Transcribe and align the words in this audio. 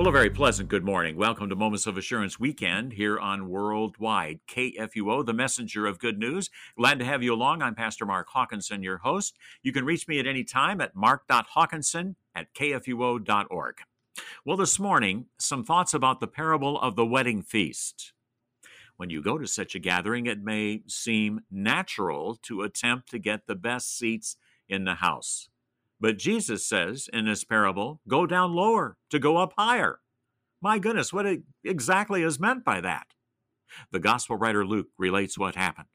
Well, 0.00 0.08
a 0.08 0.12
very 0.12 0.30
pleasant 0.30 0.70
good 0.70 0.82
morning. 0.82 1.16
Welcome 1.16 1.50
to 1.50 1.54
Moments 1.54 1.86
of 1.86 1.98
Assurance 1.98 2.40
Weekend 2.40 2.94
here 2.94 3.18
on 3.18 3.50
Worldwide 3.50 4.40
KFUO, 4.48 5.26
the 5.26 5.34
messenger 5.34 5.86
of 5.86 5.98
good 5.98 6.18
news. 6.18 6.48
Glad 6.78 6.98
to 7.00 7.04
have 7.04 7.22
you 7.22 7.34
along. 7.34 7.60
I'm 7.60 7.74
Pastor 7.74 8.06
Mark 8.06 8.26
Hawkinson, 8.30 8.82
your 8.82 8.96
host. 8.96 9.36
You 9.62 9.74
can 9.74 9.84
reach 9.84 10.08
me 10.08 10.18
at 10.18 10.26
any 10.26 10.42
time 10.42 10.80
at 10.80 10.96
mark.hawkinson 10.96 12.16
at 12.34 12.54
kfuo.org. 12.54 13.74
Well, 14.42 14.56
this 14.56 14.78
morning, 14.78 15.26
some 15.38 15.64
thoughts 15.64 15.92
about 15.92 16.20
the 16.20 16.26
parable 16.26 16.80
of 16.80 16.96
the 16.96 17.04
wedding 17.04 17.42
feast. 17.42 18.14
When 18.96 19.10
you 19.10 19.20
go 19.20 19.36
to 19.36 19.46
such 19.46 19.74
a 19.74 19.78
gathering, 19.78 20.24
it 20.24 20.42
may 20.42 20.80
seem 20.86 21.42
natural 21.50 22.36
to 22.44 22.62
attempt 22.62 23.10
to 23.10 23.18
get 23.18 23.46
the 23.46 23.54
best 23.54 23.98
seats 23.98 24.38
in 24.66 24.84
the 24.84 24.94
house. 24.94 25.50
But 26.00 26.16
Jesus 26.16 26.66
says 26.66 27.08
in 27.12 27.26
this 27.26 27.44
parable, 27.44 28.00
go 28.08 28.26
down 28.26 28.54
lower 28.54 28.96
to 29.10 29.18
go 29.18 29.36
up 29.36 29.52
higher. 29.58 30.00
My 30.62 30.78
goodness, 30.78 31.12
what 31.12 31.26
exactly 31.62 32.22
is 32.22 32.40
meant 32.40 32.64
by 32.64 32.80
that? 32.80 33.08
The 33.92 34.00
gospel 34.00 34.36
writer 34.36 34.64
Luke 34.64 34.88
relates 34.98 35.38
what 35.38 35.54
happened. 35.56 35.88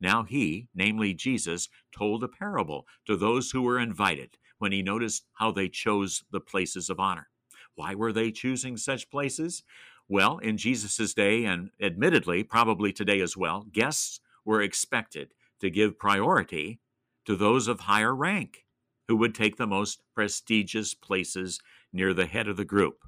Now 0.00 0.22
he, 0.22 0.68
namely 0.74 1.12
Jesus, 1.12 1.68
told 1.92 2.22
a 2.22 2.28
parable 2.28 2.86
to 3.06 3.16
those 3.16 3.50
who 3.50 3.62
were 3.62 3.80
invited 3.80 4.38
when 4.58 4.72
he 4.72 4.82
noticed 4.82 5.24
how 5.34 5.50
they 5.50 5.68
chose 5.68 6.22
the 6.30 6.40
places 6.40 6.88
of 6.88 7.00
honor. 7.00 7.28
Why 7.74 7.94
were 7.94 8.12
they 8.12 8.30
choosing 8.30 8.76
such 8.76 9.10
places? 9.10 9.62
Well, 10.08 10.38
in 10.38 10.56
Jesus' 10.56 11.14
day, 11.14 11.44
and 11.44 11.70
admittedly, 11.80 12.42
probably 12.44 12.92
today 12.92 13.20
as 13.20 13.36
well, 13.36 13.66
guests 13.72 14.20
were 14.44 14.62
expected 14.62 15.34
to 15.60 15.68
give 15.68 15.98
priority 15.98 16.80
to 17.26 17.36
those 17.36 17.68
of 17.68 17.80
higher 17.80 18.14
rank 18.14 18.64
who 19.08 19.16
would 19.16 19.34
take 19.34 19.56
the 19.56 19.66
most 19.66 20.02
prestigious 20.14 20.94
places 20.94 21.60
near 21.92 22.14
the 22.14 22.26
head 22.26 22.46
of 22.46 22.56
the 22.56 22.64
group. 22.64 23.04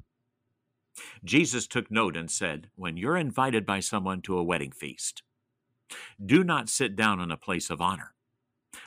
Jesus 1.23 1.67
took 1.67 1.91
note 1.91 2.17
and 2.17 2.31
said, 2.31 2.71
When 2.75 2.97
you're 2.97 3.17
invited 3.17 3.65
by 3.65 3.81
someone 3.81 4.23
to 4.23 4.37
a 4.39 4.43
wedding 4.43 4.73
feast, 4.73 5.23
do 6.25 6.43
not 6.43 6.69
sit 6.69 6.97
down 6.97 7.21
in 7.21 7.31
a 7.31 7.37
place 7.37 7.71
of 7.71 7.81
honor, 7.81 8.15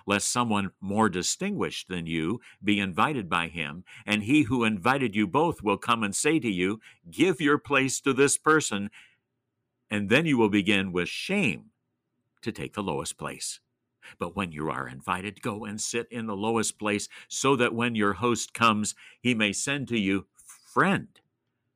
lest 0.07 0.29
someone 0.31 0.71
more 0.81 1.09
distinguished 1.09 1.87
than 1.87 2.07
you 2.07 2.41
be 2.63 2.79
invited 2.79 3.29
by 3.29 3.47
him, 3.47 3.83
and 4.05 4.23
he 4.23 4.43
who 4.43 4.63
invited 4.63 5.15
you 5.15 5.27
both 5.27 5.61
will 5.61 5.77
come 5.77 6.03
and 6.03 6.15
say 6.15 6.39
to 6.39 6.51
you, 6.51 6.79
Give 7.09 7.39
your 7.39 7.57
place 7.57 7.99
to 8.01 8.13
this 8.13 8.37
person, 8.37 8.89
and 9.89 10.09
then 10.09 10.25
you 10.25 10.37
will 10.37 10.49
begin 10.49 10.91
with 10.91 11.09
shame 11.09 11.65
to 12.41 12.51
take 12.51 12.73
the 12.73 12.83
lowest 12.83 13.17
place. 13.17 13.59
But 14.19 14.35
when 14.35 14.51
you 14.51 14.69
are 14.69 14.87
invited, 14.87 15.41
go 15.41 15.65
and 15.65 15.79
sit 15.79 16.07
in 16.11 16.27
the 16.27 16.35
lowest 16.35 16.77
place, 16.77 17.07
so 17.27 17.55
that 17.55 17.73
when 17.73 17.95
your 17.95 18.13
host 18.13 18.53
comes, 18.53 18.95
he 19.21 19.33
may 19.33 19.53
send 19.53 19.87
to 19.89 19.99
you, 19.99 20.27
Friend, 20.73 21.07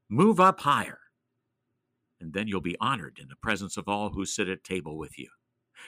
move 0.10 0.40
up 0.40 0.62
higher. 0.62 1.00
And 2.20 2.34
then 2.34 2.48
you'll 2.48 2.62
be 2.62 2.78
honored 2.82 3.20
in 3.22 3.28
the 3.28 3.36
presence 3.36 3.78
of 3.78 3.88
all 3.88 4.10
who 4.10 4.26
sit 4.26 4.50
at 4.50 4.64
table 4.64 4.98
with 4.98 5.20
you. 5.20 5.30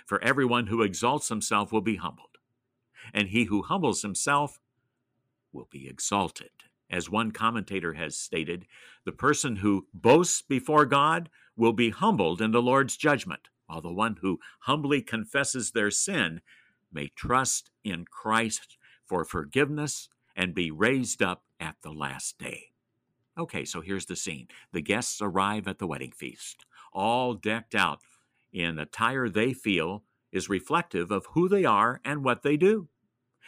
For 0.05 0.23
everyone 0.23 0.67
who 0.67 0.83
exalts 0.83 1.29
himself 1.29 1.71
will 1.71 1.81
be 1.81 1.95
humbled, 1.95 2.37
and 3.13 3.29
he 3.29 3.45
who 3.45 3.63
humbles 3.63 4.03
himself 4.03 4.59
will 5.51 5.67
be 5.71 5.87
exalted. 5.87 6.51
As 6.89 7.09
one 7.09 7.31
commentator 7.31 7.93
has 7.93 8.15
stated, 8.15 8.65
the 9.05 9.11
person 9.11 9.57
who 9.57 9.87
boasts 9.93 10.41
before 10.41 10.85
God 10.85 11.29
will 11.55 11.73
be 11.73 11.89
humbled 11.89 12.41
in 12.41 12.51
the 12.51 12.61
Lord's 12.61 12.97
judgment 12.97 13.49
while 13.69 13.81
the 13.81 13.93
one 13.93 14.17
who 14.21 14.39
humbly 14.61 14.99
confesses 14.99 15.71
their 15.71 15.91
sin 15.91 16.41
may 16.91 17.07
trust 17.15 17.69
in 17.83 18.03
Christ 18.03 18.77
for 19.05 19.23
forgiveness 19.23 20.09
and 20.35 20.55
be 20.55 20.71
raised 20.71 21.21
up 21.21 21.43
at 21.59 21.75
the 21.83 21.91
last 21.91 22.39
day. 22.39 22.71
Okay, 23.37 23.63
so 23.63 23.81
here's 23.81 24.07
the 24.07 24.15
scene. 24.15 24.47
The 24.73 24.81
guests 24.81 25.21
arrive 25.21 25.67
at 25.67 25.77
the 25.77 25.85
wedding 25.85 26.11
feast, 26.11 26.65
all 26.91 27.35
decked 27.35 27.75
out 27.75 27.99
in 28.51 28.79
attire 28.79 29.29
they 29.29 29.53
feel 29.53 30.03
is 30.31 30.49
reflective 30.49 31.11
of 31.11 31.27
who 31.33 31.47
they 31.47 31.63
are 31.63 32.01
and 32.03 32.23
what 32.23 32.41
they 32.41 32.57
do. 32.57 32.87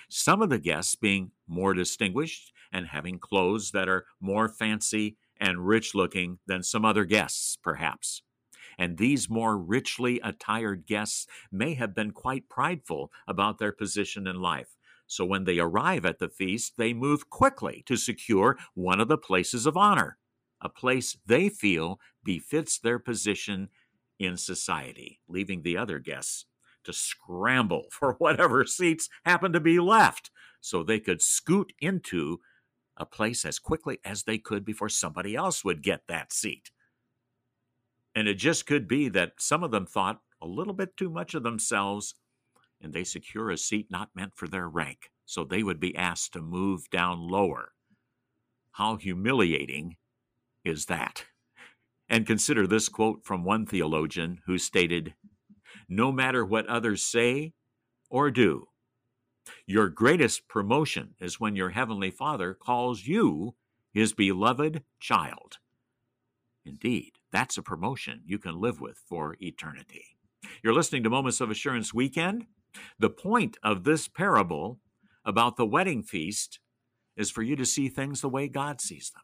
Some 0.08 0.44
of 0.44 0.50
the 0.52 0.60
guests 0.60 0.96
being 0.96 1.32
more 1.48 1.74
distinguished 1.74 2.54
and 2.72 2.86
having 2.88 3.18
clothes 3.18 3.72
that 3.72 3.90
are 3.90 4.06
more 4.20 4.48
fancy 4.48 5.18
and 5.38 5.68
rich 5.68 5.96
looking 5.96 6.38
than 6.46 6.62
some 6.62 6.86
other 6.86 7.06
guests, 7.06 7.58
perhaps 7.64 8.22
and 8.82 8.98
these 8.98 9.30
more 9.30 9.60
richly 9.60 10.20
attired 10.24 10.88
guests 10.88 11.28
may 11.52 11.76
have 11.76 11.94
been 11.94 12.10
quite 12.10 12.50
prideful 12.50 13.12
about 13.28 13.60
their 13.60 13.72
position 13.72 14.26
in 14.26 14.42
life. 14.42 14.76
So 15.06 15.24
when 15.24 15.44
they 15.44 15.60
arrive 15.60 16.04
at 16.04 16.18
the 16.18 16.30
feast, 16.30 16.78
they 16.78 16.92
move 16.92 17.30
quickly 17.30 17.84
to 17.86 17.96
secure 17.96 18.58
one 18.74 19.00
of 19.00 19.08
the 19.08 19.20
places 19.20 19.68
of 19.68 19.78
honor, 19.78 20.18
a 20.62 20.68
place 20.68 21.16
they 21.28 21.48
feel 21.48 22.00
befits 22.24 22.80
their 22.80 22.98
position 22.98 23.70
in 24.18 24.36
society, 24.36 25.20
leaving 25.28 25.62
the 25.62 25.78
other 25.78 26.00
guests 26.00 26.48
to 26.84 26.92
scramble 26.92 27.86
for 27.92 28.14
whatever 28.14 28.66
seats 28.66 29.10
happen 29.26 29.54
to 29.54 29.60
be 29.60 29.80
left 29.80 30.32
so 30.60 30.82
they 30.82 31.00
could 31.00 31.22
scoot 31.22 31.72
into 31.80 32.40
a 32.98 33.06
place 33.06 33.46
as 33.46 33.60
quickly 33.60 34.00
as 34.04 34.24
they 34.24 34.40
could 34.40 34.66
before 34.66 34.90
somebody 34.90 35.36
else 35.36 35.64
would 35.64 35.84
get 35.84 36.08
that 36.08 36.34
seat. 36.34 36.72
And 38.16 38.28
it 38.28 38.36
just 38.36 38.66
could 38.66 38.88
be 38.88 39.10
that 39.10 39.34
some 39.40 39.64
of 39.64 39.72
them 39.72 39.86
thought 39.86 40.20
a 40.42 40.48
little 40.48 40.74
bit 40.74 40.98
too 40.98 41.10
much 41.10 41.34
of 41.34 41.44
themselves 41.44 42.16
and 42.82 42.94
they 42.94 43.04
secure 43.04 43.52
a 43.52 43.58
seat 43.58 43.88
not 43.90 44.10
meant 44.16 44.36
for 44.36 44.48
their 44.48 44.68
rank, 44.68 45.12
so 45.26 45.44
they 45.44 45.64
would 45.64 45.80
be 45.80 45.96
asked 45.96 46.34
to 46.34 46.42
move 46.42 46.90
down 46.90 47.28
lower. 47.28 47.74
How 48.74 48.96
humiliating 48.96 49.98
is 50.66 50.86
that? 50.88 51.26
And 52.10 52.28
consider 52.28 52.68
this 52.68 52.90
quote 52.90 53.24
from 53.24 53.44
one 53.44 53.66
theologian 53.66 54.40
who 54.46 54.58
stated 54.58 55.14
No 55.88 56.12
matter 56.12 56.44
what 56.46 56.68
others 56.68 57.06
say 57.06 57.54
or 58.10 58.32
do, 58.32 58.68
your 59.66 59.90
greatest 59.90 60.48
promotion 60.48 61.16
is 61.20 61.40
when 61.40 61.56
your 61.56 61.70
heavenly 61.70 62.12
Father 62.12 62.54
calls 62.54 63.06
you 63.06 63.56
his 63.94 64.14
beloved 64.14 64.84
child. 65.00 65.58
Indeed, 66.66 67.14
that's 67.32 67.58
a 67.58 67.64
promotion 67.64 68.22
you 68.26 68.40
can 68.40 68.60
live 68.60 68.82
with 68.82 69.02
for 69.08 69.36
eternity. 69.40 70.06
You're 70.64 70.74
listening 70.74 71.04
to 71.04 71.10
Moments 71.10 71.42
of 71.42 71.50
Assurance 71.50 71.94
Weekend. 71.94 72.46
The 73.00 73.10
point 73.10 73.58
of 73.64 73.84
this 73.84 74.08
parable 74.08 74.80
about 75.26 75.58
the 75.58 75.66
wedding 75.66 76.04
feast 76.04 76.60
is 77.16 77.30
for 77.30 77.44
you 77.44 77.56
to 77.56 77.66
see 77.66 77.90
things 77.90 78.22
the 78.22 78.30
way 78.30 78.48
God 78.48 78.82
sees 78.82 79.12
them. 79.12 79.24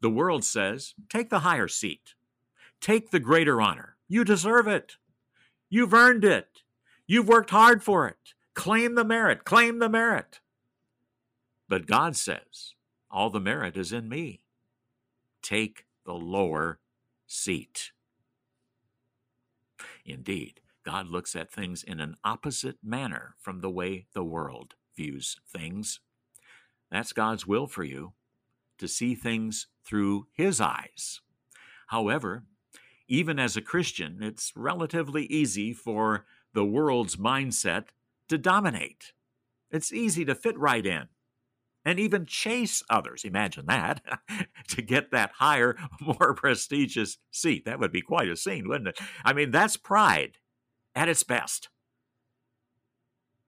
The 0.00 0.10
world 0.10 0.44
says, 0.44 0.94
take 1.08 1.30
the 1.30 1.40
higher 1.40 1.68
seat, 1.68 2.14
take 2.80 3.10
the 3.10 3.20
greater 3.20 3.60
honor. 3.60 3.96
You 4.08 4.24
deserve 4.24 4.66
it. 4.66 4.96
You've 5.68 5.92
earned 5.92 6.24
it. 6.24 6.62
You've 7.06 7.28
worked 7.28 7.50
hard 7.50 7.82
for 7.82 8.06
it. 8.08 8.34
Claim 8.54 8.94
the 8.94 9.04
merit, 9.04 9.44
claim 9.44 9.78
the 9.78 9.88
merit. 9.88 10.40
But 11.68 11.86
God 11.86 12.16
says, 12.16 12.74
all 13.10 13.30
the 13.30 13.40
merit 13.40 13.76
is 13.76 13.92
in 13.92 14.08
me. 14.08 14.40
Take 15.42 15.84
the 16.04 16.14
lower 16.14 16.80
seat. 17.28 17.92
Indeed, 20.04 20.60
God 20.84 21.06
looks 21.06 21.36
at 21.36 21.52
things 21.52 21.84
in 21.84 22.00
an 22.00 22.16
opposite 22.24 22.78
manner 22.82 23.34
from 23.38 23.60
the 23.60 23.70
way 23.70 24.06
the 24.14 24.24
world 24.24 24.74
views 24.96 25.36
things. 25.46 26.00
That's 26.90 27.12
God's 27.12 27.46
will 27.46 27.66
for 27.66 27.84
you, 27.84 28.14
to 28.78 28.88
see 28.88 29.14
things 29.14 29.66
through 29.84 30.26
His 30.32 30.60
eyes. 30.60 31.20
However, 31.88 32.44
even 33.06 33.38
as 33.38 33.56
a 33.56 33.62
Christian, 33.62 34.18
it's 34.22 34.52
relatively 34.56 35.26
easy 35.26 35.72
for 35.72 36.24
the 36.54 36.64
world's 36.64 37.16
mindset 37.16 37.88
to 38.28 38.38
dominate. 38.38 39.12
It's 39.70 39.92
easy 39.92 40.24
to 40.24 40.34
fit 40.34 40.58
right 40.58 40.84
in 40.84 41.08
and 41.84 41.98
even 41.98 42.26
chase 42.26 42.82
others. 42.90 43.24
Imagine 43.24 43.66
that 43.66 44.02
to 44.68 44.82
get 44.82 45.10
that 45.10 45.32
higher, 45.36 45.76
more 46.00 46.34
prestigious 46.34 47.18
seat. 47.30 47.64
That 47.64 47.78
would 47.78 47.92
be 47.92 48.02
quite 48.02 48.28
a 48.28 48.36
scene, 48.36 48.68
wouldn't 48.68 48.88
it? 48.88 49.00
I 49.24 49.32
mean, 49.32 49.50
that's 49.50 49.76
pride 49.76 50.38
at 50.94 51.08
its 51.08 51.22
best. 51.22 51.68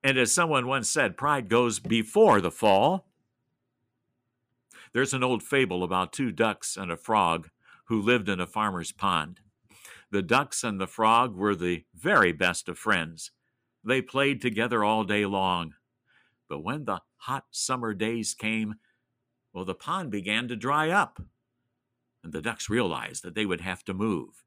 And 0.03 0.17
as 0.17 0.33
someone 0.33 0.67
once 0.67 0.89
said, 0.89 1.17
pride 1.17 1.49
goes 1.49 1.79
before 1.79 2.41
the 2.41 2.51
fall. 2.51 3.07
There's 4.93 5.15
an 5.15 5.23
old 5.23 5.43
fable 5.43 5.85
about 5.85 6.13
two 6.13 6.33
ducks 6.33 6.77
and 6.77 6.91
a 6.91 6.97
frog 6.97 7.51
who 7.85 8.01
lived 8.01 8.29
in 8.29 8.41
a 8.41 8.47
farmer's 8.47 8.93
pond. 8.93 9.41
The 10.11 10.23
ducks 10.23 10.65
and 10.65 10.81
the 10.81 10.87
frog 10.87 11.37
were 11.37 11.55
the 11.55 11.85
very 11.95 12.33
best 12.33 12.69
of 12.69 12.79
friends. 12.79 13.31
They 13.85 14.03
played 14.03 14.41
together 14.41 14.83
all 14.83 15.05
day 15.05 15.27
long. 15.27 15.75
But 16.49 16.65
when 16.65 16.85
the 16.85 17.01
hot 17.21 17.45
summer 17.51 17.95
days 17.95 18.35
came, 18.35 18.77
well, 19.53 19.65
the 19.65 19.75
pond 19.75 20.11
began 20.11 20.49
to 20.49 20.57
dry 20.57 20.91
up, 20.91 21.21
and 22.23 22.33
the 22.33 22.43
ducks 22.43 22.71
realized 22.71 23.23
that 23.23 23.35
they 23.35 23.47
would 23.47 23.61
have 23.61 23.85
to 23.85 23.95
move. 23.95 24.45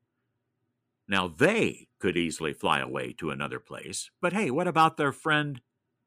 Now, 1.07 1.27
they 1.27 1.89
could 1.99 2.15
easily 2.15 2.53
fly 2.53 2.79
away 2.79 3.13
to 3.13 3.29
another 3.29 3.59
place, 3.59 4.09
but 4.21 4.33
hey, 4.33 4.49
what 4.49 4.67
about 4.67 4.97
their 4.97 5.11
friend, 5.11 5.61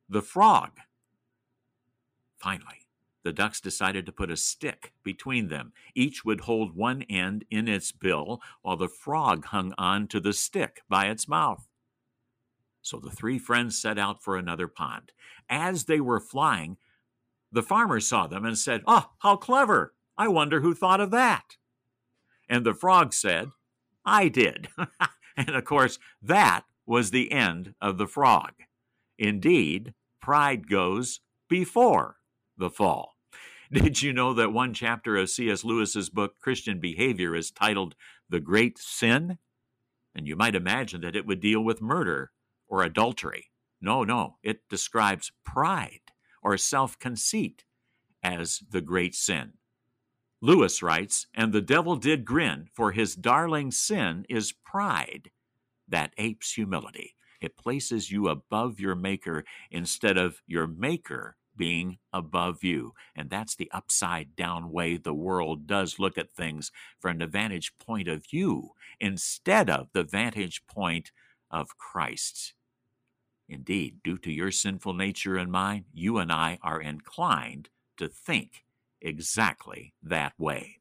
the 0.09 0.23
frog? 0.23 0.79
Finally, 2.39 2.87
the 3.23 3.33
ducks 3.33 3.61
decided 3.61 4.07
to 4.07 4.13
put 4.13 4.31
a 4.31 4.37
stick 4.37 4.93
between 5.03 5.49
them. 5.49 5.73
Each 5.95 6.25
would 6.25 6.43
hold 6.43 6.77
one 6.77 7.03
end 7.03 7.45
in 7.51 7.69
its 7.69 7.93
bill 7.93 8.41
while 8.63 8.77
the 8.77 8.89
frog 8.89 9.47
hung 9.47 9.75
on 9.77 10.07
to 10.09 10.21
the 10.21 10.33
stick 10.33 10.83
by 10.89 11.07
its 11.07 11.29
mouth. 11.29 11.67
So 12.87 13.00
the 13.00 13.11
three 13.11 13.41
friends 13.41 13.77
set 13.77 13.99
out 13.99 14.23
for 14.23 14.37
another 14.37 14.69
pond. 14.69 15.11
As 15.50 15.87
they 15.87 15.99
were 15.99 16.21
flying, 16.21 16.77
the 17.50 17.65
farmer 17.65 17.99
saw 17.99 18.29
them 18.29 18.44
and 18.44 18.56
said, 18.56 18.85
Oh, 18.87 19.11
how 19.19 19.35
clever! 19.35 19.93
I 20.17 20.29
wonder 20.29 20.61
who 20.61 20.73
thought 20.73 21.00
of 21.00 21.11
that. 21.11 21.56
And 22.49 22.65
the 22.65 22.75
frog 22.75 23.12
said, 23.12 23.49
I 24.05 24.29
did. 24.29 24.69
and 25.37 25.49
of 25.49 25.65
course, 25.65 25.99
that 26.23 26.62
was 26.87 27.11
the 27.11 27.33
end 27.33 27.75
of 27.81 27.99
the 27.99 28.06
frog. 28.06 28.53
Indeed, 29.19 29.93
pride 30.23 30.71
goes 30.71 31.19
before 31.49 32.19
the 32.56 32.71
fall. 32.71 33.17
Did 33.73 34.00
you 34.00 34.12
know 34.12 34.32
that 34.32 34.53
one 34.53 34.73
chapter 34.73 35.17
of 35.17 35.29
C.S. 35.29 35.65
Lewis's 35.65 36.09
book, 36.09 36.39
Christian 36.41 36.79
Behavior, 36.79 37.35
is 37.35 37.50
titled 37.50 37.97
The 38.31 38.39
Great 38.39 38.79
Sin? 38.79 39.39
And 40.15 40.29
you 40.29 40.37
might 40.37 40.55
imagine 40.55 41.00
that 41.00 41.17
it 41.17 41.27
would 41.27 41.41
deal 41.41 41.65
with 41.65 41.82
murder 41.82 42.31
or 42.69 42.83
adultery. 42.83 43.51
No, 43.81 44.05
no, 44.05 44.37
it 44.43 44.69
describes 44.69 45.33
pride 45.45 46.01
or 46.43 46.57
self 46.57 46.99
conceit 46.99 47.65
as 48.23 48.63
the 48.71 48.81
great 48.81 49.15
sin. 49.15 49.55
Lewis 50.41 50.83
writes, 50.83 51.27
And 51.35 51.53
the 51.53 51.61
devil 51.61 51.97
did 51.97 52.25
grin, 52.25 52.69
for 52.73 52.93
his 52.93 53.15
darling 53.15 53.71
sin 53.71 54.27
is 54.29 54.53
pride 54.53 55.31
that 55.89 56.13
apes 56.19 56.53
humility. 56.53 57.15
It 57.41 57.57
places 57.57 58.11
you 58.11 58.29
above 58.29 58.81
your 58.81 58.95
maker 58.95 59.45
instead 59.71 60.17
of 60.17 60.43
your 60.47 60.67
maker 60.67 61.37
being 61.57 61.99
above 62.13 62.63
you. 62.63 62.93
And 63.15 63.31
that's 63.31 63.57
the 63.57 63.71
upside 63.73 64.37
down 64.37 64.71
way 64.71 64.97
the 64.97 65.15
world 65.15 65.67
does 65.67 65.99
look 65.99 66.19
at 66.19 66.35
things 66.35 66.71
from 67.01 67.19
the 67.19 67.27
vantage 67.27 67.73
point 67.79 68.09
of 68.09 68.27
you 68.31 68.73
instead 69.01 69.71
of 69.71 69.89
the 69.93 70.05
vantage 70.05 70.67
point 70.67 71.13
of 71.50 71.78
Christ. 71.78 72.54
Indeed, 73.48 74.02
due 74.02 74.19
to 74.19 74.32
your 74.32 74.50
sinful 74.50 74.94
nature 74.94 75.37
and 75.37 75.50
mine, 75.52 75.84
you 75.93 76.19
and 76.19 76.32
I 76.32 76.58
are 76.62 76.81
inclined 76.81 77.69
to 77.96 78.08
think 78.08 78.64
exactly 79.00 79.94
that 80.02 80.32
way. 80.38 80.81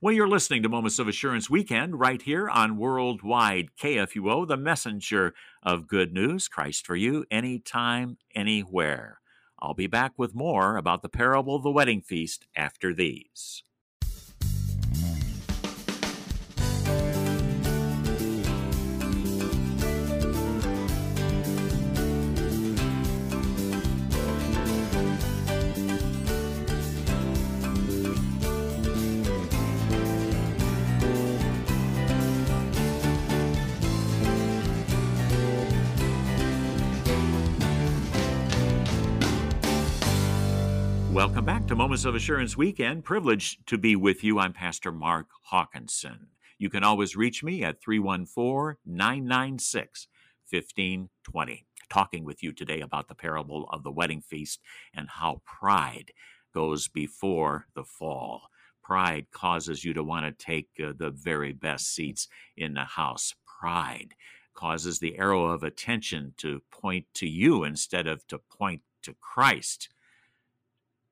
Well, 0.00 0.14
you're 0.14 0.28
listening 0.28 0.62
to 0.62 0.68
Moments 0.68 0.98
of 0.98 1.08
Assurance 1.08 1.50
Weekend 1.50 1.98
right 1.98 2.22
here 2.22 2.48
on 2.48 2.76
Worldwide 2.76 3.70
KFUO, 3.80 4.46
the 4.46 4.56
messenger 4.56 5.34
of 5.62 5.88
good 5.88 6.12
news, 6.12 6.46
Christ 6.46 6.86
for 6.86 6.94
you, 6.94 7.24
anytime, 7.30 8.18
anywhere. 8.34 9.20
I'll 9.58 9.74
be 9.74 9.88
back 9.88 10.12
with 10.16 10.34
more 10.34 10.76
about 10.76 11.02
the 11.02 11.08
parable 11.08 11.56
of 11.56 11.64
the 11.64 11.70
wedding 11.70 12.00
feast 12.00 12.46
after 12.54 12.94
these. 12.94 13.64
Welcome 41.18 41.46
back 41.46 41.66
to 41.66 41.74
Moments 41.74 42.04
of 42.04 42.14
Assurance 42.14 42.56
Weekend. 42.56 43.04
Privileged 43.04 43.66
to 43.66 43.76
be 43.76 43.96
with 43.96 44.22
you. 44.22 44.38
I'm 44.38 44.52
Pastor 44.52 44.92
Mark 44.92 45.26
Hawkinson. 45.42 46.28
You 46.60 46.70
can 46.70 46.84
always 46.84 47.16
reach 47.16 47.42
me 47.42 47.64
at 47.64 47.82
314 47.82 48.76
996 48.86 50.06
1520. 50.48 51.66
Talking 51.90 52.24
with 52.24 52.44
you 52.44 52.52
today 52.52 52.82
about 52.82 53.08
the 53.08 53.16
parable 53.16 53.68
of 53.70 53.82
the 53.82 53.90
wedding 53.90 54.20
feast 54.20 54.60
and 54.94 55.08
how 55.08 55.42
pride 55.44 56.12
goes 56.54 56.86
before 56.86 57.66
the 57.74 57.82
fall. 57.82 58.42
Pride 58.84 59.26
causes 59.32 59.84
you 59.84 59.92
to 59.94 60.04
want 60.04 60.24
to 60.24 60.44
take 60.46 60.68
uh, 60.80 60.92
the 60.96 61.10
very 61.10 61.52
best 61.52 61.92
seats 61.92 62.28
in 62.56 62.74
the 62.74 62.84
house. 62.84 63.34
Pride 63.60 64.14
causes 64.54 65.00
the 65.00 65.18
arrow 65.18 65.46
of 65.46 65.64
attention 65.64 66.34
to 66.36 66.62
point 66.70 67.06
to 67.14 67.26
you 67.26 67.64
instead 67.64 68.06
of 68.06 68.24
to 68.28 68.38
point 68.38 68.82
to 69.02 69.16
Christ. 69.20 69.88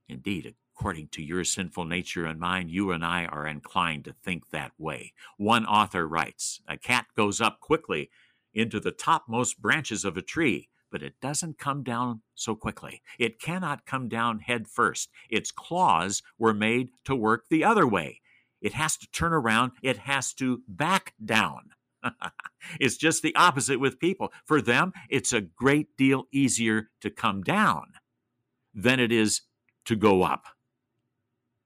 Indeed, 0.09 0.55
according 0.77 1.09
to 1.09 1.23
your 1.23 1.45
sinful 1.45 1.85
nature 1.85 2.27
and 2.27 2.39
mine, 2.39 2.69
you 2.69 2.93
and 2.93 3.05
I 3.05 3.25
are 3.25 3.47
inclined 3.47 4.05
to 4.05 4.13
think 4.13 4.51
that 4.51 4.73
way. 4.79 5.13
One 5.37 5.67
author 5.67 6.07
writes 6.07 6.61
A 6.69 6.77
cat 6.77 7.07
goes 7.17 7.41
up 7.41 7.61
quickly 7.61 8.11
into 8.55 8.81
the 8.81 8.93
topmost 8.93 9.61
branches 9.61 10.05
of 10.05 10.17
a 10.17 10.23
tree, 10.23 10.69
but 10.91 11.03
it 11.03 11.21
doesn't 11.21 11.59
come 11.59 11.83
down 11.83 12.23
so 12.35 12.55
quickly. 12.55 13.03
It 13.19 13.41
cannot 13.41 13.87
come 13.87 14.09
down 14.09 14.41
head 14.41 14.69
first. 14.69 15.11
Its 15.29 15.51
claws 15.51 16.23
were 16.39 16.55
made 16.55 16.91
to 17.05 17.17
work 17.17 17.45
the 17.49 17.65
other 17.65 17.87
way. 17.87 18.21
It 18.61 18.73
has 18.75 18.97
to 18.99 19.11
turn 19.11 19.33
around, 19.33 19.73
it 19.83 19.99
has 19.99 20.33
to 20.35 20.63
back 20.67 21.15
down. 21.23 21.71
it's 22.81 22.97
just 22.97 23.23
the 23.23 23.35
opposite 23.35 23.81
with 23.81 23.99
people. 23.99 24.33
For 24.45 24.63
them, 24.63 24.93
it's 25.11 25.33
a 25.33 25.41
great 25.41 25.97
deal 25.97 26.25
easier 26.33 26.91
to 27.01 27.11
come 27.11 27.43
down 27.43 27.93
than 28.75 29.01
it 29.01 29.13
is 29.13 29.43
to 29.87 29.97
go 29.97 30.23
up. 30.23 30.47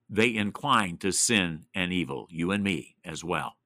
They 0.08 0.34
incline 0.34 0.98
to 0.98 1.12
sin 1.12 1.66
and 1.74 1.92
evil, 1.92 2.26
you 2.30 2.50
and 2.50 2.62
me 2.62 2.96
as 3.04 3.24
well. 3.24 3.56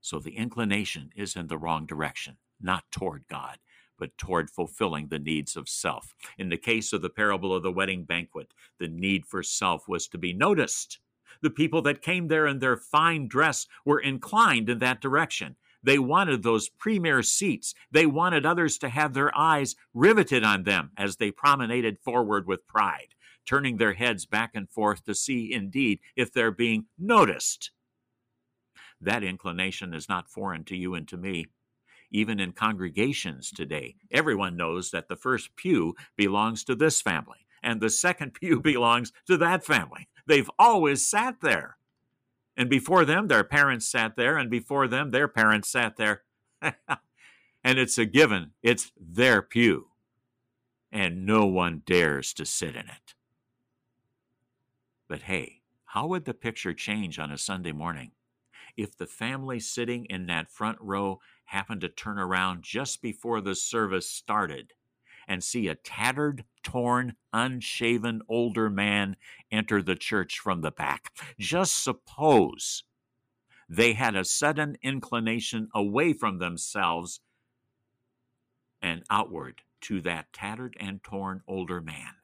So 0.00 0.18
the 0.18 0.36
inclination 0.36 1.10
is 1.16 1.34
in 1.34 1.46
the 1.46 1.58
wrong 1.58 1.86
direction, 1.86 2.36
not 2.60 2.84
toward 2.90 3.24
God, 3.28 3.58
but 3.98 4.16
toward 4.18 4.50
fulfilling 4.50 5.08
the 5.08 5.18
needs 5.18 5.56
of 5.56 5.68
self. 5.68 6.14
In 6.38 6.50
the 6.50 6.56
case 6.56 6.92
of 6.92 7.02
the 7.02 7.10
parable 7.10 7.54
of 7.54 7.62
the 7.62 7.72
wedding 7.72 8.04
banquet, 8.04 8.52
the 8.78 8.88
need 8.88 9.26
for 9.26 9.42
self 9.42 9.88
was 9.88 10.06
to 10.08 10.18
be 10.18 10.32
noticed. 10.32 10.98
The 11.42 11.50
people 11.50 11.82
that 11.82 12.02
came 12.02 12.28
there 12.28 12.46
in 12.46 12.58
their 12.58 12.76
fine 12.76 13.28
dress 13.28 13.66
were 13.84 14.00
inclined 14.00 14.68
in 14.68 14.78
that 14.80 15.00
direction. 15.00 15.56
They 15.82 15.98
wanted 15.98 16.42
those 16.42 16.68
premier 16.68 17.22
seats. 17.22 17.74
They 17.90 18.06
wanted 18.06 18.44
others 18.44 18.76
to 18.78 18.88
have 18.88 19.14
their 19.14 19.36
eyes 19.36 19.76
riveted 19.94 20.42
on 20.42 20.64
them 20.64 20.90
as 20.96 21.16
they 21.16 21.30
promenaded 21.30 21.98
forward 21.98 22.46
with 22.46 22.66
pride 22.66 23.14
turning 23.46 23.76
their 23.76 23.94
heads 23.94 24.26
back 24.26 24.50
and 24.54 24.68
forth 24.68 25.04
to 25.04 25.14
see 25.14 25.52
indeed 25.52 26.00
if 26.16 26.32
they're 26.32 26.50
being 26.50 26.86
noticed. 26.98 27.70
That 29.00 29.22
inclination 29.22 29.94
is 29.94 30.08
not 30.08 30.30
foreign 30.30 30.64
to 30.64 30.76
you 30.76 30.94
and 30.94 31.06
to 31.08 31.16
me. 31.16 31.46
Even 32.10 32.38
in 32.40 32.52
congregations 32.52 33.50
today, 33.50 33.96
everyone 34.10 34.56
knows 34.56 34.90
that 34.90 35.08
the 35.08 35.16
first 35.16 35.56
pew 35.56 35.94
belongs 36.16 36.64
to 36.64 36.74
this 36.74 37.00
family 37.02 37.46
and 37.66 37.80
the 37.80 37.90
second 37.90 38.34
pew 38.40 38.60
belongs 38.60 39.12
to 39.26 39.36
that 39.38 39.64
family. 39.64 40.08
They've 40.26 40.50
always 40.58 41.06
sat 41.06 41.40
there. 41.42 41.76
And 42.56 42.70
before 42.70 43.04
them, 43.04 43.28
their 43.28 43.44
parents 43.44 43.86
sat 43.86 44.16
there, 44.16 44.38
and 44.38 44.50
before 44.50 44.88
them, 44.88 45.10
their 45.10 45.28
parents 45.28 45.68
sat 45.68 45.96
there. 45.96 46.22
and 46.62 47.78
it's 47.78 47.98
a 47.98 48.06
given, 48.06 48.52
it's 48.62 48.92
their 48.98 49.42
pew. 49.42 49.88
And 50.90 51.26
no 51.26 51.44
one 51.44 51.82
dares 51.84 52.32
to 52.34 52.46
sit 52.46 52.70
in 52.70 52.86
it. 52.86 53.15
But 55.08 55.22
hey, 55.22 55.62
how 55.84 56.06
would 56.08 56.24
the 56.24 56.34
picture 56.34 56.74
change 56.74 57.18
on 57.18 57.30
a 57.30 57.38
Sunday 57.38 57.72
morning 57.72 58.12
if 58.76 58.96
the 58.96 59.06
family 59.06 59.60
sitting 59.60 60.04
in 60.06 60.26
that 60.26 60.50
front 60.50 60.78
row 60.80 61.20
happened 61.46 61.80
to 61.82 61.88
turn 61.88 62.18
around 62.18 62.62
just 62.62 63.00
before 63.00 63.40
the 63.40 63.54
service 63.54 64.10
started 64.10 64.72
and 65.28 65.42
see 65.42 65.68
a 65.68 65.74
tattered, 65.74 66.44
torn, 66.62 67.14
unshaven 67.32 68.20
older 68.28 68.68
man 68.68 69.16
enter 69.50 69.80
the 69.80 69.96
church 69.96 70.40
from 70.40 70.60
the 70.60 70.72
back? 70.72 71.12
Just 71.38 71.82
suppose 71.82 72.82
they 73.68 73.92
had 73.92 74.16
a 74.16 74.24
sudden 74.24 74.76
inclination 74.82 75.68
away 75.74 76.12
from 76.12 76.38
themselves 76.38 77.20
and 78.82 79.04
outward 79.08 79.62
to 79.80 80.00
that 80.00 80.32
tattered 80.32 80.76
and 80.80 81.02
torn 81.02 81.42
older 81.46 81.80
man. 81.80 82.15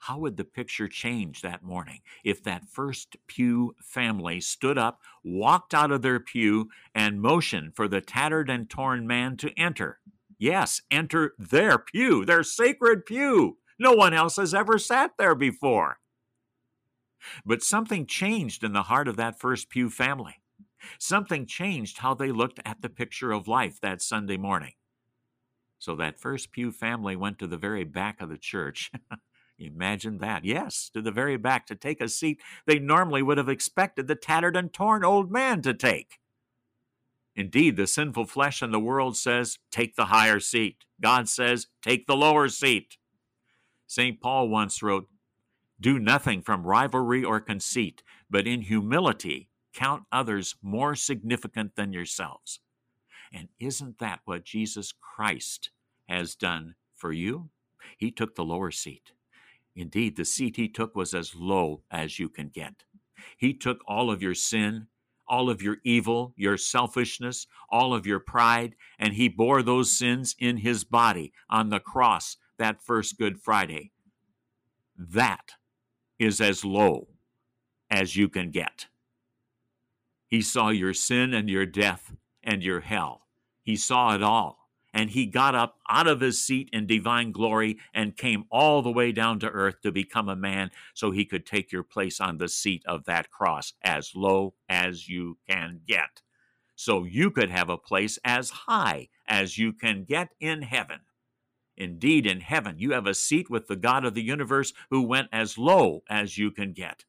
How 0.00 0.18
would 0.18 0.38
the 0.38 0.44
picture 0.44 0.88
change 0.88 1.42
that 1.42 1.62
morning 1.62 2.00
if 2.24 2.42
that 2.44 2.68
first 2.68 3.16
pew 3.26 3.74
family 3.82 4.40
stood 4.40 4.78
up, 4.78 5.00
walked 5.22 5.74
out 5.74 5.92
of 5.92 6.00
their 6.00 6.18
pew, 6.18 6.70
and 6.94 7.20
motioned 7.20 7.76
for 7.76 7.86
the 7.86 8.00
tattered 8.00 8.48
and 8.48 8.68
torn 8.68 9.06
man 9.06 9.36
to 9.36 9.52
enter? 9.58 10.00
Yes, 10.38 10.80
enter 10.90 11.34
their 11.38 11.78
pew, 11.78 12.24
their 12.24 12.42
sacred 12.42 13.04
pew. 13.04 13.58
No 13.78 13.92
one 13.92 14.14
else 14.14 14.36
has 14.36 14.54
ever 14.54 14.78
sat 14.78 15.12
there 15.18 15.34
before. 15.34 15.98
But 17.44 17.62
something 17.62 18.06
changed 18.06 18.64
in 18.64 18.72
the 18.72 18.84
heart 18.84 19.06
of 19.06 19.16
that 19.16 19.38
first 19.38 19.68
pew 19.68 19.90
family. 19.90 20.36
Something 20.98 21.44
changed 21.44 21.98
how 21.98 22.14
they 22.14 22.32
looked 22.32 22.58
at 22.64 22.80
the 22.80 22.88
picture 22.88 23.32
of 23.32 23.46
life 23.46 23.78
that 23.82 24.00
Sunday 24.00 24.38
morning. 24.38 24.72
So 25.78 25.94
that 25.96 26.18
first 26.18 26.52
pew 26.52 26.72
family 26.72 27.16
went 27.16 27.38
to 27.40 27.46
the 27.46 27.58
very 27.58 27.84
back 27.84 28.22
of 28.22 28.30
the 28.30 28.38
church 28.38 28.90
Imagine 29.60 30.18
that. 30.18 30.44
Yes, 30.44 30.90
to 30.94 31.02
the 31.02 31.12
very 31.12 31.36
back 31.36 31.66
to 31.66 31.74
take 31.74 32.00
a 32.00 32.08
seat 32.08 32.40
they 32.66 32.78
normally 32.78 33.22
would 33.22 33.36
have 33.36 33.48
expected 33.48 34.08
the 34.08 34.14
tattered 34.14 34.56
and 34.56 34.72
torn 34.72 35.04
old 35.04 35.30
man 35.30 35.60
to 35.62 35.74
take. 35.74 36.18
Indeed, 37.36 37.76
the 37.76 37.86
sinful 37.86 38.26
flesh 38.26 38.62
and 38.62 38.72
the 38.72 38.80
world 38.80 39.16
says, 39.16 39.58
take 39.70 39.96
the 39.96 40.06
higher 40.06 40.40
seat. 40.40 40.84
God 41.00 41.28
says, 41.28 41.68
take 41.82 42.06
the 42.06 42.16
lower 42.16 42.48
seat. 42.48 42.96
St. 43.86 44.20
Paul 44.20 44.48
once 44.48 44.82
wrote, 44.82 45.08
Do 45.78 45.98
nothing 45.98 46.42
from 46.42 46.66
rivalry 46.66 47.22
or 47.22 47.40
conceit, 47.40 48.02
but 48.30 48.46
in 48.46 48.62
humility 48.62 49.50
count 49.74 50.04
others 50.10 50.56
more 50.62 50.94
significant 50.94 51.76
than 51.76 51.92
yourselves. 51.92 52.60
And 53.32 53.48
isn't 53.58 53.98
that 53.98 54.20
what 54.24 54.44
Jesus 54.44 54.92
Christ 54.92 55.70
has 56.08 56.34
done 56.34 56.74
for 56.94 57.12
you? 57.12 57.50
He 57.96 58.10
took 58.10 58.34
the 58.34 58.44
lower 58.44 58.70
seat. 58.70 59.12
Indeed, 59.74 60.16
the 60.16 60.24
seat 60.24 60.56
he 60.56 60.68
took 60.68 60.94
was 60.94 61.14
as 61.14 61.34
low 61.34 61.82
as 61.90 62.18
you 62.18 62.28
can 62.28 62.48
get. 62.48 62.84
He 63.36 63.54
took 63.54 63.78
all 63.86 64.10
of 64.10 64.22
your 64.22 64.34
sin, 64.34 64.88
all 65.28 65.48
of 65.48 65.62
your 65.62 65.78
evil, 65.84 66.34
your 66.36 66.56
selfishness, 66.56 67.46
all 67.70 67.94
of 67.94 68.06
your 68.06 68.20
pride, 68.20 68.74
and 68.98 69.14
he 69.14 69.28
bore 69.28 69.62
those 69.62 69.96
sins 69.96 70.34
in 70.38 70.58
his 70.58 70.84
body 70.84 71.32
on 71.48 71.68
the 71.68 71.80
cross 71.80 72.36
that 72.58 72.82
first 72.82 73.16
Good 73.18 73.40
Friday. 73.40 73.92
That 74.96 75.52
is 76.18 76.40
as 76.40 76.64
low 76.64 77.08
as 77.88 78.16
you 78.16 78.28
can 78.28 78.50
get. 78.50 78.86
He 80.26 80.42
saw 80.42 80.68
your 80.68 80.94
sin 80.94 81.32
and 81.32 81.48
your 81.48 81.66
death 81.66 82.14
and 82.42 82.62
your 82.62 82.80
hell. 82.80 83.26
He 83.62 83.76
saw 83.76 84.14
it 84.14 84.22
all. 84.22 84.59
And 84.92 85.10
he 85.10 85.26
got 85.26 85.54
up 85.54 85.78
out 85.88 86.06
of 86.06 86.20
his 86.20 86.44
seat 86.44 86.68
in 86.72 86.86
divine 86.86 87.30
glory 87.32 87.78
and 87.94 88.16
came 88.16 88.44
all 88.50 88.82
the 88.82 88.90
way 88.90 89.12
down 89.12 89.38
to 89.40 89.48
earth 89.48 89.80
to 89.82 89.92
become 89.92 90.28
a 90.28 90.36
man 90.36 90.70
so 90.94 91.10
he 91.10 91.24
could 91.24 91.46
take 91.46 91.70
your 91.70 91.84
place 91.84 92.20
on 92.20 92.38
the 92.38 92.48
seat 92.48 92.82
of 92.86 93.04
that 93.04 93.30
cross 93.30 93.72
as 93.82 94.12
low 94.16 94.54
as 94.68 95.08
you 95.08 95.38
can 95.48 95.80
get. 95.86 96.22
So 96.74 97.04
you 97.04 97.30
could 97.30 97.50
have 97.50 97.68
a 97.68 97.76
place 97.76 98.18
as 98.24 98.50
high 98.50 99.08
as 99.28 99.58
you 99.58 99.72
can 99.72 100.04
get 100.04 100.30
in 100.40 100.62
heaven. 100.62 101.00
Indeed, 101.76 102.26
in 102.26 102.40
heaven, 102.40 102.78
you 102.78 102.92
have 102.92 103.06
a 103.06 103.14
seat 103.14 103.48
with 103.48 103.66
the 103.66 103.76
God 103.76 104.04
of 104.04 104.14
the 104.14 104.22
universe 104.22 104.72
who 104.90 105.02
went 105.02 105.28
as 105.32 105.56
low 105.56 106.02
as 106.10 106.36
you 106.36 106.50
can 106.50 106.72
get. 106.72 107.04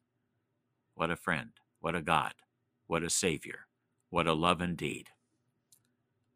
What 0.94 1.10
a 1.10 1.16
friend, 1.16 1.50
what 1.80 1.94
a 1.94 2.02
God, 2.02 2.34
what 2.86 3.02
a 3.02 3.10
Savior, 3.10 3.66
what 4.10 4.26
a 4.26 4.34
love 4.34 4.60
indeed. 4.60 5.08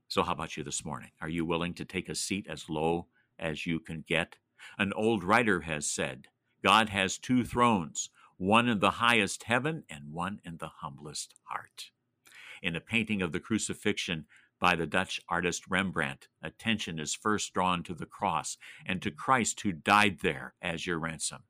So, 0.09 0.23
how 0.23 0.33
about 0.33 0.57
you 0.57 0.63
this 0.63 0.85
morning? 0.85 1.11
Are 1.21 1.29
you 1.29 1.45
willing 1.45 1.75
to 1.75 1.85
take 1.85 2.09
a 2.09 2.15
seat 2.15 2.47
as 2.49 2.71
low 2.71 3.09
as 3.39 3.67
you 3.67 3.81
can 3.81 4.05
get? 4.07 4.37
An 4.79 4.93
old 4.93 5.25
writer 5.25 5.63
has 5.63 5.87
said, 5.87 6.29
God 6.63 6.91
has 6.91 7.19
two 7.19 7.45
thrones, 7.45 8.11
one 8.37 8.69
in 8.69 8.79
the 8.79 8.93
highest 8.93 9.45
heaven 9.45 9.83
and 9.91 10.13
one 10.13 10.41
in 10.45 10.59
the 10.59 10.71
humblest 10.81 11.35
heart. 11.45 11.91
In 12.63 12.77
a 12.77 12.81
painting 12.81 13.21
of 13.21 13.33
the 13.33 13.41
crucifixion 13.41 14.27
by 14.61 14.77
the 14.77 14.87
Dutch 14.87 15.21
artist 15.29 15.65
Rembrandt, 15.69 16.29
attention 16.41 17.01
is 17.01 17.15
first 17.15 17.53
drawn 17.53 17.83
to 17.83 17.95
the 17.95 18.07
cross 18.07 18.57
and 18.87 19.03
to 19.03 19.11
Christ 19.11 19.61
who 19.61 19.73
died 19.73 20.21
there 20.23 20.55
as 20.63 20.87
your 20.87 20.99
ransom. 20.99 21.43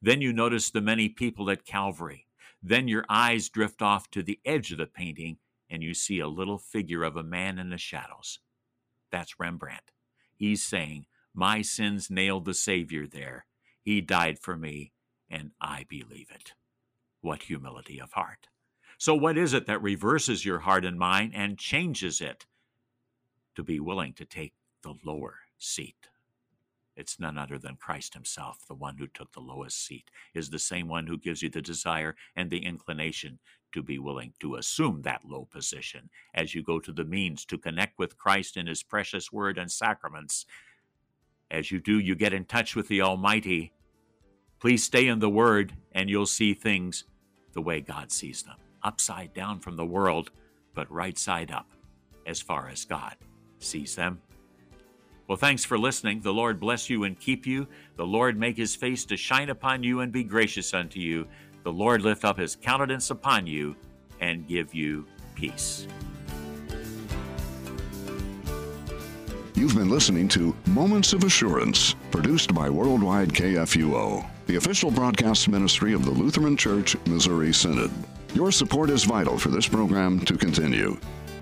Then 0.00 0.20
you 0.20 0.32
notice 0.32 0.70
the 0.70 0.80
many 0.80 1.08
people 1.08 1.50
at 1.50 1.64
Calvary. 1.64 2.26
Then 2.62 2.88
your 2.88 3.04
eyes 3.08 3.48
drift 3.48 3.82
off 3.82 4.10
to 4.10 4.22
the 4.22 4.38
edge 4.44 4.70
of 4.70 4.78
the 4.78 4.86
painting 4.86 5.38
and 5.72 5.82
you 5.82 5.94
see 5.94 6.20
a 6.20 6.28
little 6.28 6.58
figure 6.58 7.02
of 7.02 7.16
a 7.16 7.22
man 7.22 7.58
in 7.58 7.70
the 7.70 7.78
shadows. 7.78 8.38
That's 9.10 9.40
Rembrandt. 9.40 9.90
He's 10.36 10.62
saying, 10.62 11.06
My 11.34 11.62
sins 11.62 12.10
nailed 12.10 12.44
the 12.44 12.52
Savior 12.52 13.06
there. 13.06 13.46
He 13.82 14.02
died 14.02 14.38
for 14.38 14.54
me, 14.54 14.92
and 15.30 15.52
I 15.62 15.86
believe 15.88 16.28
it. 16.30 16.52
What 17.22 17.44
humility 17.44 17.98
of 17.98 18.12
heart. 18.12 18.48
So, 18.98 19.14
what 19.14 19.38
is 19.38 19.54
it 19.54 19.66
that 19.66 19.82
reverses 19.82 20.44
your 20.44 20.60
heart 20.60 20.84
and 20.84 20.98
mind 20.98 21.32
and 21.34 21.58
changes 21.58 22.20
it 22.20 22.44
to 23.56 23.62
be 23.62 23.80
willing 23.80 24.12
to 24.14 24.26
take 24.26 24.52
the 24.82 24.94
lower 25.02 25.38
seat? 25.56 26.08
It's 26.96 27.18
none 27.18 27.38
other 27.38 27.58
than 27.58 27.76
Christ 27.76 28.14
Himself, 28.14 28.58
the 28.66 28.74
one 28.74 28.96
who 28.98 29.06
took 29.06 29.32
the 29.32 29.40
lowest 29.40 29.84
seat, 29.84 30.10
is 30.34 30.50
the 30.50 30.58
same 30.58 30.88
one 30.88 31.06
who 31.06 31.16
gives 31.16 31.42
you 31.42 31.48
the 31.48 31.62
desire 31.62 32.14
and 32.36 32.50
the 32.50 32.64
inclination 32.64 33.38
to 33.72 33.82
be 33.82 33.98
willing 33.98 34.34
to 34.40 34.56
assume 34.56 35.02
that 35.02 35.24
low 35.24 35.48
position 35.50 36.10
as 36.34 36.54
you 36.54 36.62
go 36.62 36.78
to 36.78 36.92
the 36.92 37.04
means 37.04 37.44
to 37.46 37.56
connect 37.56 37.98
with 37.98 38.18
Christ 38.18 38.56
in 38.56 38.66
His 38.66 38.82
precious 38.82 39.32
word 39.32 39.56
and 39.58 39.70
sacraments. 39.70 40.44
As 41.50 41.70
you 41.70 41.80
do, 41.80 41.98
you 41.98 42.14
get 42.14 42.34
in 42.34 42.44
touch 42.44 42.76
with 42.76 42.88
the 42.88 43.02
Almighty. 43.02 43.72
Please 44.60 44.84
stay 44.84 45.08
in 45.08 45.18
the 45.18 45.30
Word, 45.30 45.72
and 45.92 46.08
you'll 46.08 46.26
see 46.26 46.54
things 46.54 47.04
the 47.52 47.62
way 47.62 47.80
God 47.80 48.12
sees 48.12 48.42
them 48.42 48.56
upside 48.82 49.32
down 49.32 49.60
from 49.60 49.76
the 49.76 49.86
world, 49.86 50.30
but 50.74 50.90
right 50.90 51.16
side 51.18 51.50
up 51.50 51.66
as 52.26 52.40
far 52.40 52.68
as 52.68 52.84
God 52.84 53.16
sees 53.58 53.94
them. 53.94 54.20
Well, 55.32 55.38
thanks 55.38 55.64
for 55.64 55.78
listening. 55.78 56.20
The 56.20 56.30
Lord 56.30 56.60
bless 56.60 56.90
you 56.90 57.04
and 57.04 57.18
keep 57.18 57.46
you. 57.46 57.66
The 57.96 58.04
Lord 58.04 58.38
make 58.38 58.58
his 58.58 58.76
face 58.76 59.06
to 59.06 59.16
shine 59.16 59.48
upon 59.48 59.82
you 59.82 60.00
and 60.00 60.12
be 60.12 60.22
gracious 60.22 60.74
unto 60.74 61.00
you 61.00 61.26
the 61.64 61.72
Lord 61.72 62.02
lift 62.02 62.22
up 62.26 62.36
his 62.36 62.54
countenance 62.54 63.08
upon 63.08 63.46
you 63.46 63.74
and 64.20 64.46
give 64.46 64.74
you 64.74 65.06
peace. 65.34 65.86
You've 69.54 69.74
been 69.74 69.88
listening 69.88 70.28
to 70.28 70.54
Moments 70.66 71.14
of 71.14 71.24
Assurance, 71.24 71.94
produced 72.10 72.54
by 72.54 72.68
Worldwide 72.68 73.30
KFUO, 73.30 74.28
the 74.44 74.56
official 74.56 74.90
broadcast 74.90 75.48
ministry 75.48 75.94
of 75.94 76.04
the 76.04 76.10
Lutheran 76.10 76.58
Church 76.58 76.94
Missouri 77.06 77.54
Synod. 77.54 77.90
Your 78.34 78.52
support 78.52 78.90
is 78.90 79.04
vital 79.04 79.38
for 79.38 79.48
this 79.48 79.66
program 79.66 80.20
to 80.26 80.36
continue. 80.36 80.98